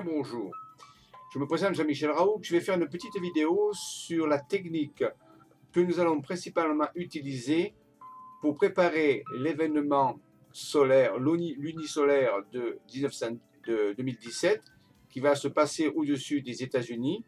[0.00, 0.50] Bonjour,
[1.34, 5.04] je me présente Jean-Michel Raoult, je vais faire une petite vidéo sur la technique
[5.70, 7.74] que nous allons principalement utiliser
[8.40, 10.18] pour préparer l'événement
[10.50, 12.78] solaire, l'unisolaire de,
[13.66, 14.62] de 2017
[15.10, 17.22] qui va se passer au-dessus des États-Unis,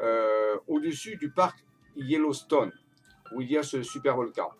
[0.00, 1.64] euh, au-dessus du parc
[1.96, 2.72] Yellowstone
[3.34, 4.50] où il y a ce super volcan.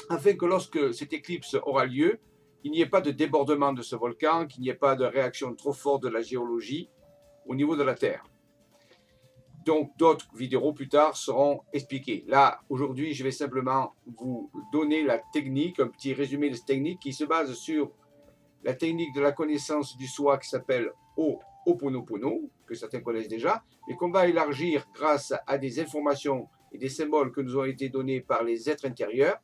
[0.10, 2.20] afin que lorsque cette éclipse aura lieu,
[2.64, 5.54] il n'y ait pas de débordement de ce volcan, qu'il n'y ait pas de réaction
[5.56, 6.90] trop forte de la géologie
[7.46, 8.24] au niveau de la Terre.
[9.66, 12.24] Donc d'autres vidéos plus tard seront expliquées.
[12.28, 17.00] Là, aujourd'hui, je vais simplement vous donner la technique, un petit résumé de cette technique
[17.00, 17.92] qui se base sur
[18.64, 20.92] la technique de la connaissance du soi qui s'appelle
[21.66, 26.90] Oponopono, que certains connaissent déjà, et qu'on va élargir grâce à des informations et des
[26.90, 29.38] symboles que nous ont été donnés par les êtres intérieurs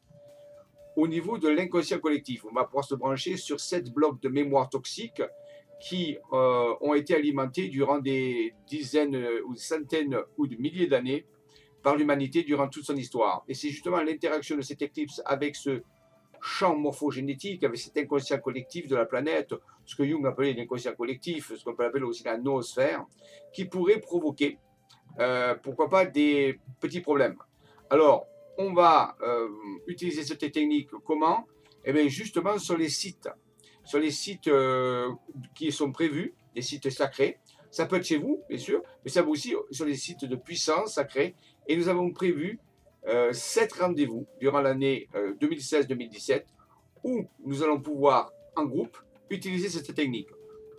[0.96, 2.46] au niveau de l'inconscient collectif.
[2.50, 5.22] On va pouvoir se brancher sur sept blocs de mémoire toxique
[5.80, 11.26] qui euh, ont été alimentés durant des dizaines ou des centaines ou des milliers d'années
[11.84, 13.44] par l'humanité durant toute son histoire.
[13.48, 15.84] Et c'est justement l'interaction de cette éclipse avec ce
[16.42, 19.54] champ morphogénétique, avec cet inconscient collectif de la planète,
[19.86, 23.06] ce que Jung appelait l'inconscient collectif, ce qu'on peut appeler aussi la noosphère,
[23.54, 24.60] qui pourrait provoquer,
[25.20, 27.36] euh, pourquoi pas, des petits problèmes.
[27.90, 29.50] Alors, on va euh,
[29.88, 31.48] utiliser cette technique comment?
[31.84, 33.30] Eh bien, justement sur les sites,
[33.84, 35.12] sur les sites euh,
[35.54, 37.40] qui sont prévus, des sites sacrés.
[37.70, 40.36] Ça peut être chez vous, bien sûr, mais ça va aussi sur les sites de
[40.36, 41.36] puissance sacrés.
[41.68, 42.60] Et nous avons prévu
[43.08, 45.10] euh, sept rendez-vous durant l'année
[45.42, 46.46] 2016-2017
[47.04, 48.98] où nous allons pouvoir, en groupe,
[49.30, 50.30] utiliser cette technique.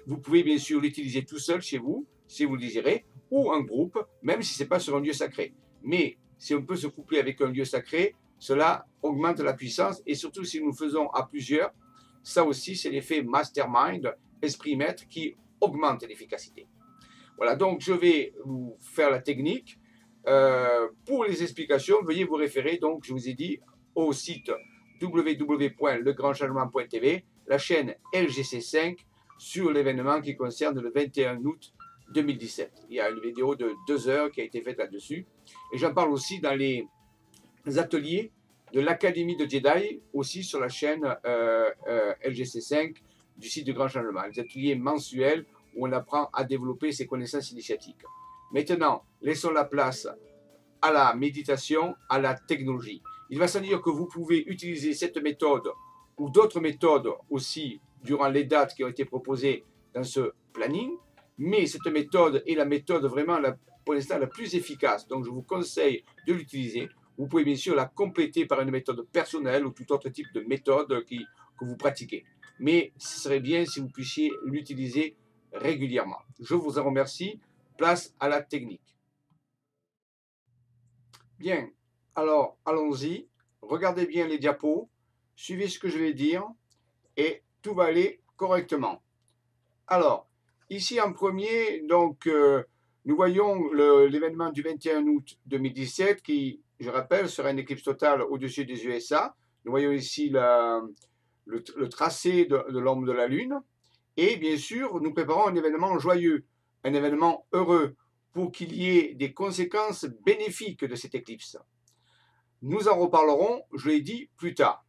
[0.06, 3.60] Vous pouvez bien sûr l'utiliser tout seul chez vous, si vous le désirez, ou en
[3.60, 5.52] groupe, même si ce n'est pas sur un lieu sacré.
[5.82, 10.14] Mais si on peut se coupler avec un lieu sacré, cela augmente la puissance et
[10.14, 11.72] surtout si nous le faisons à plusieurs,
[12.22, 16.66] ça aussi c'est l'effet mastermind, esprit maître qui augmente l'efficacité.
[17.36, 19.78] Voilà, donc je vais vous faire la technique.
[20.26, 23.60] Euh, pour les explications, veuillez vous référer, donc je vous ai dit,
[23.94, 24.50] au site
[25.00, 28.98] www.legrandchangement.tv, la chaîne LGC5
[29.38, 31.72] sur l'événement qui concerne le 21 août
[32.14, 32.72] 2017.
[32.90, 35.26] Il y a une vidéo de deux heures qui a été faite là-dessus.
[35.72, 36.86] Et j'en parle aussi dans les
[37.76, 38.30] ateliers
[38.72, 42.94] de l'Académie de Jedi, aussi sur la chaîne euh, euh, LGC5
[43.36, 44.22] du site de Grand Changement.
[44.32, 48.02] Les ateliers mensuels où on apprend à développer ses connaissances initiatiques.
[48.52, 50.08] Maintenant, laissons la place
[50.82, 53.02] à la méditation, à la technologie.
[53.30, 55.68] Il va sans dire que vous pouvez utiliser cette méthode
[56.16, 60.92] ou d'autres méthodes aussi durant les dates qui ont été proposées dans ce planning
[61.38, 63.56] mais cette méthode est la méthode vraiment la,
[63.86, 65.08] pour l'instant la plus efficace.
[65.08, 66.90] Donc je vous conseille de l'utiliser.
[67.16, 70.40] Vous pouvez bien sûr la compléter par une méthode personnelle ou tout autre type de
[70.40, 72.26] méthode que vous pratiquez.
[72.58, 75.16] Mais ce serait bien si vous puissiez l'utiliser
[75.52, 76.18] régulièrement.
[76.40, 77.40] Je vous en remercie.
[77.78, 78.96] Place à la technique.
[81.38, 81.70] Bien,
[82.14, 83.28] alors allons-y.
[83.62, 84.90] Regardez bien les diapos.
[85.36, 86.44] Suivez ce que je vais dire
[87.16, 89.02] et tout va aller correctement.
[89.86, 90.26] Alors,
[90.68, 92.64] Ici, en premier, donc, euh,
[93.06, 98.66] nous voyons l'événement du 21 août 2017 qui, je rappelle, sera une éclipse totale au-dessus
[98.66, 99.36] des USA.
[99.64, 103.60] Nous voyons ici le, tracé de, de l'ombre de la Lune.
[104.16, 106.46] Et bien sûr, nous préparons un événement joyeux,
[106.82, 107.94] un événement heureux,
[108.32, 111.56] pour qu'il y ait des conséquences bénéfiques de cette éclipse.
[112.60, 114.84] Nous en reparlerons, je l'ai dit, plus tard.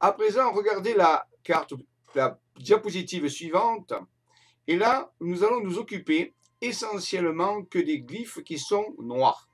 [0.00, 1.74] À présent, regardez la carte,
[2.14, 3.92] la diapositive suivante.
[4.66, 9.48] Et là, nous allons nous occuper essentiellement que des glyphes qui sont noirs.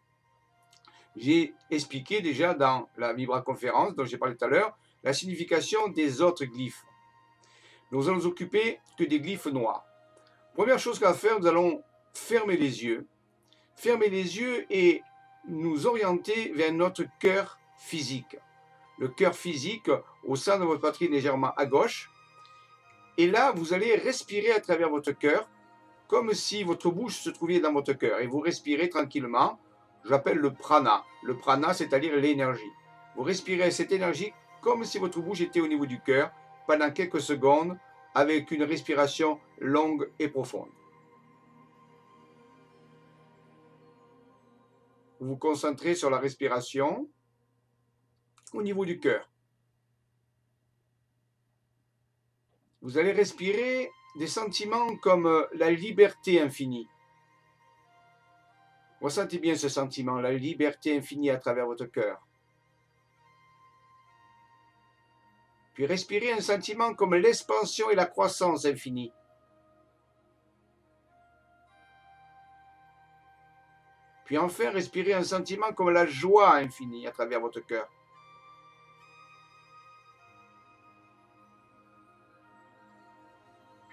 [1.17, 5.89] J'ai expliqué déjà dans la Vibra conférence dont j'ai parlé tout à l'heure la signification
[5.89, 6.85] des autres glyphes.
[7.93, 9.85] Nous allons nous occuper que des glyphes noirs.
[10.55, 13.07] Première chose qu'on va faire, nous allons fermer les yeux.
[13.77, 15.03] Fermer les yeux et
[15.47, 18.37] nous orienter vers notre cœur physique.
[18.99, 19.91] Le cœur physique
[20.25, 22.11] au sein de votre poitrine légèrement à gauche
[23.17, 25.49] et là, vous allez respirer à travers votre cœur,
[26.09, 28.21] comme si votre bouche se trouvait dans votre cœur.
[28.21, 29.59] Et vous respirez tranquillement.
[30.05, 31.05] J'appelle le prana.
[31.23, 32.71] Le prana, c'est-à-dire l'énergie.
[33.17, 36.31] Vous respirez cette énergie comme si votre bouche était au niveau du cœur
[36.67, 37.79] pendant quelques secondes
[38.15, 40.71] avec une respiration longue et profonde.
[45.21, 47.09] Vous vous concentrez sur la respiration
[48.53, 49.29] au niveau du cœur.
[52.83, 56.88] Vous allez respirer des sentiments comme la liberté infinie.
[59.00, 62.25] Ressentez bien ce sentiment, la liberté infinie à travers votre cœur.
[65.75, 69.12] Puis respirez un sentiment comme l'expansion et la croissance infinie.
[74.25, 77.88] Puis enfin, respirez un sentiment comme la joie infinie à travers votre cœur.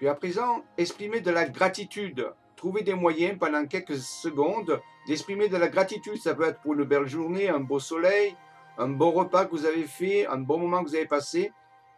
[0.02, 2.34] Puis à présent, exprimez de la gratitude.
[2.56, 6.16] Trouvez des moyens pendant quelques secondes d'exprimer de la gratitude.
[6.16, 8.36] Ça peut être pour une belle journée, un beau soleil,
[8.78, 11.52] un beau repas que vous avez fait, un bon moment que vous avez passé.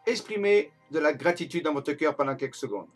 [0.05, 2.91] Exprimez de la gratitude dans votre cœur pendant quelques secondes.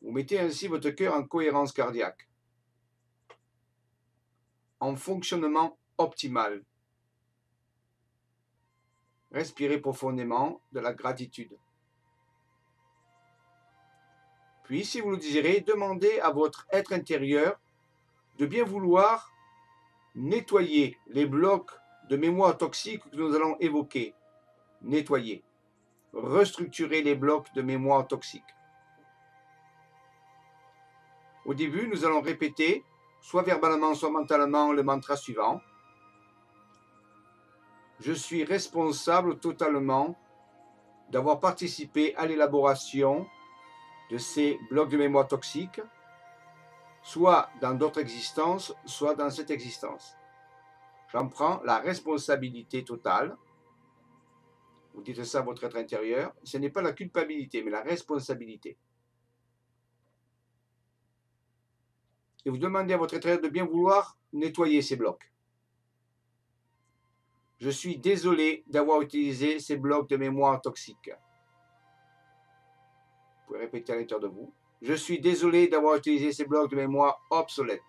[0.00, 2.26] Vous mettez ainsi votre cœur en cohérence cardiaque,
[4.80, 6.62] en fonctionnement optimal.
[9.36, 11.54] Respirez profondément de la gratitude.
[14.64, 17.60] Puis, si vous le désirez, demandez à votre être intérieur
[18.38, 19.30] de bien vouloir
[20.14, 21.70] nettoyer les blocs
[22.08, 24.14] de mémoire toxique que nous allons évoquer.
[24.80, 25.44] Nettoyer.
[26.14, 28.54] Restructurer les blocs de mémoire toxique.
[31.44, 32.82] Au début, nous allons répéter,
[33.20, 35.60] soit verbalement, soit mentalement, le mantra suivant.
[38.00, 40.16] Je suis responsable totalement
[41.10, 43.26] d'avoir participé à l'élaboration
[44.10, 45.80] de ces blocs de mémoire toxiques,
[47.02, 50.16] soit dans d'autres existences, soit dans cette existence.
[51.12, 53.36] J'en prends la responsabilité totale.
[54.94, 56.34] Vous dites ça à votre être intérieur.
[56.42, 58.76] Ce n'est pas la culpabilité, mais la responsabilité.
[62.44, 65.32] Et vous demandez à votre être intérieur de bien vouloir nettoyer ces blocs.
[67.58, 71.10] Je suis désolé d'avoir utilisé ces blocs de mémoire toxiques.
[73.40, 74.52] Vous pouvez répéter à l'intérieur de vous.
[74.82, 77.80] Je suis désolé d'avoir utilisé ces blocs de mémoire obsolètes.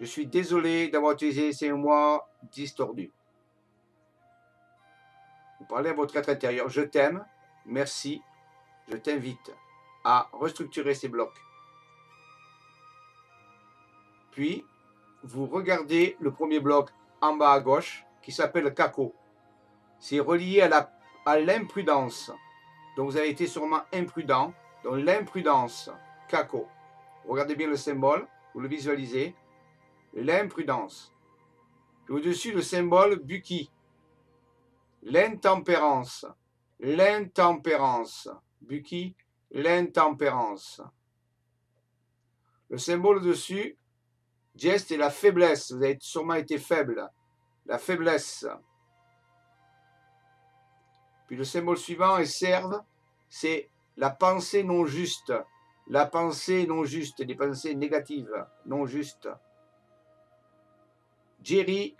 [0.00, 3.12] Je suis désolé d'avoir utilisé ces mots distordus.
[5.58, 6.68] Vous parlez à votre être intérieur.
[6.68, 7.24] Je t'aime.
[7.66, 8.22] Merci.
[8.88, 9.54] Je t'invite
[10.04, 11.38] à restructurer ces blocs.
[14.32, 14.64] Puis,
[15.22, 16.90] vous regardez le premier bloc
[17.20, 19.14] en bas à gauche qui s'appelle CACO.
[19.98, 22.32] C'est relié à l'imprudence.
[22.96, 24.52] donc, vous avez été sûrement imprudent.
[24.84, 25.90] Donc, l'imprudence,
[26.28, 26.66] CACO.
[27.26, 29.34] Regardez bien le symbole, vous le visualisez
[30.14, 31.12] l'imprudence.
[32.08, 33.70] Au-dessus, le symbole Buki.
[35.02, 36.26] L'intempérance.
[36.80, 38.28] L'intempérance.
[38.60, 39.14] Buki,
[39.50, 40.82] l'intempérance.
[42.68, 43.76] Le symbole au-dessus,
[44.54, 45.72] geste et la faiblesse.
[45.72, 47.08] Vous avez sûrement été faible.
[47.66, 48.46] La faiblesse.
[51.26, 52.82] Puis le symbole suivant est serve,
[53.28, 55.32] c'est la pensée non juste.
[55.86, 59.28] La pensée non juste, des pensées négatives, non justes.
[61.42, 61.96] Jerry,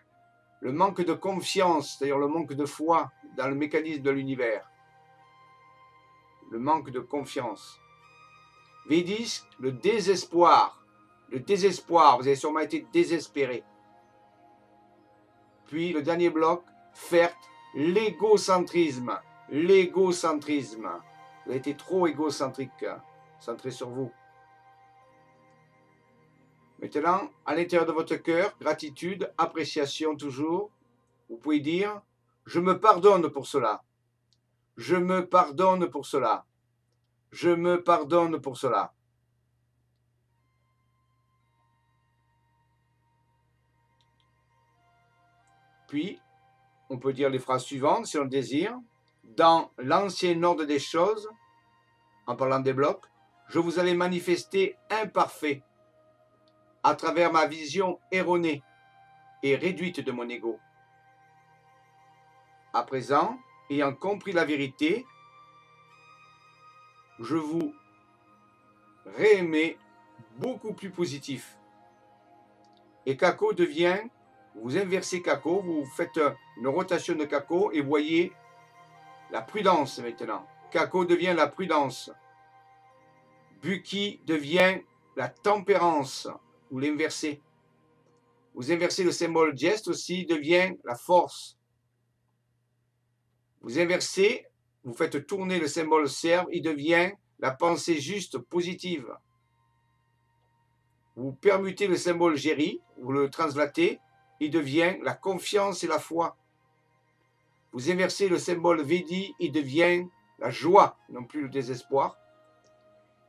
[0.60, 4.68] le manque de confiance, c'est-à-dire le manque de foi dans le mécanisme de l'univers.
[6.50, 7.80] Le manque de confiance.
[8.88, 10.79] Védis, le désespoir.
[11.30, 13.62] Le désespoir, vous avez sûrement été désespéré.
[15.66, 17.34] Puis le dernier bloc, Fert,
[17.74, 19.18] l'égocentrisme.
[19.48, 20.90] L'égocentrisme.
[21.44, 23.00] Vous avez été trop égocentrique, hein,
[23.38, 24.12] centré sur vous.
[26.80, 30.70] Maintenant, à l'intérieur de votre cœur, gratitude, appréciation toujours.
[31.28, 32.00] Vous pouvez dire,
[32.46, 33.82] je me pardonne pour cela.
[34.76, 36.46] Je me pardonne pour cela.
[37.30, 38.94] Je me pardonne pour cela.
[45.90, 46.20] Puis,
[46.88, 48.78] on peut dire les phrases suivantes si on le désire.
[49.36, 51.28] Dans l'ancien ordre des choses,
[52.28, 53.06] en parlant des blocs,
[53.48, 55.64] je vous avais manifesté imparfait
[56.84, 58.62] à travers ma vision erronée
[59.42, 60.60] et réduite de mon ego.
[62.72, 63.36] À présent,
[63.68, 65.04] ayant compris la vérité,
[67.18, 67.74] je vous
[69.06, 69.76] réaimais
[70.36, 71.58] beaucoup plus positif.
[73.06, 73.98] Et Kako devient,
[74.54, 76.20] vous inversez Kako, vous faites
[76.56, 78.32] une rotation de Kako et voyez
[79.30, 80.46] la prudence maintenant.
[80.70, 82.10] Kako devient la prudence.
[83.62, 84.80] Buki devient
[85.16, 86.28] la tempérance
[86.70, 87.42] vous l'inversez.
[88.54, 91.58] Vous inversez le symbole geste aussi, devient la force.
[93.60, 94.46] Vous inversez,
[94.84, 99.06] vous faites tourner le symbole serve, il devient la pensée juste positive.
[101.16, 103.98] Vous permutez le symbole Géry, vous le translatez,
[104.40, 106.36] il devient la confiance et la foi.
[107.72, 110.06] Vous inversez le symbole Vedi, il devient
[110.38, 112.16] la joie, non plus le désespoir.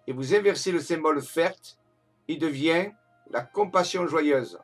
[0.07, 1.77] Et vous inversez le symbole Fert,
[2.27, 2.91] il devient
[3.29, 4.59] la compassion joyeuse.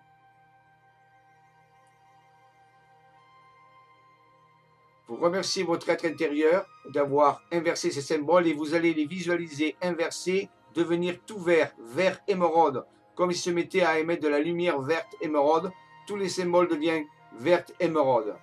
[5.08, 10.50] Vous remerciez votre être intérieur d'avoir inversé ces symboles et vous allez les visualiser inversés,
[10.74, 12.86] devenir tout vert, vert émeraude,
[13.16, 15.72] comme il se mettait à émettre de la lumière verte émeraude,
[16.08, 18.36] tous les symboles deviennent verte émeraude.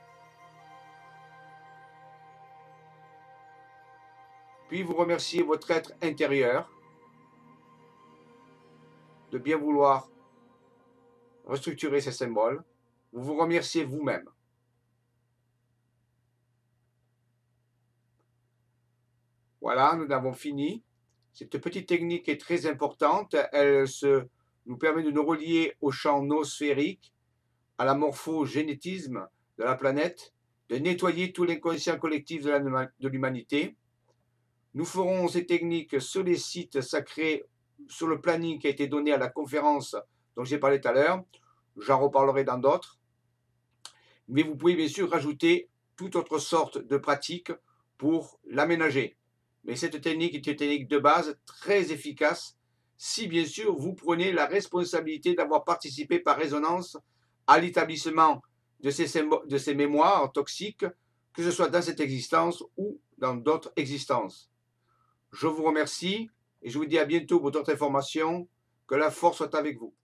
[4.69, 6.71] Puis vous remerciez votre être intérieur
[9.31, 10.09] de bien vouloir
[11.47, 12.63] restructurer ces symboles.
[13.13, 14.29] Vous vous remerciez vous-même.
[19.61, 20.83] Voilà, nous avons fini.
[21.33, 23.35] Cette petite technique est très importante.
[23.53, 23.87] Elle
[24.67, 27.14] nous permet de nous relier au champ nosphérique,
[27.79, 29.27] à la morphogénétisme
[29.59, 30.33] de la planète,
[30.69, 33.77] de nettoyer tout l'inconscient collectif de l'humanité.
[34.75, 37.45] Nous ferons ces techniques sur les sites sacrés,
[37.89, 39.97] sur le planning qui a été donné à la conférence
[40.37, 41.23] dont j'ai parlé tout à l'heure.
[41.77, 42.99] J'en reparlerai dans d'autres.
[44.29, 47.53] Mais vous pouvez bien sûr rajouter toute autre sorte de pratique
[47.99, 49.17] pour l'aménager.
[49.65, 52.57] Mais cette technique est une technique de base très efficace
[52.97, 56.97] si bien sûr vous prenez la responsabilité d'avoir participé par résonance
[57.47, 58.43] à l'établissement
[58.81, 60.85] de ces, mémoires toxiques,
[61.33, 64.51] que ce soit dans cette existence ou dans d'autres existences.
[65.33, 66.31] Je vous remercie
[66.63, 68.49] et je vous dis à bientôt pour d'autres informations.
[68.87, 69.95] Que la force soit avec vous.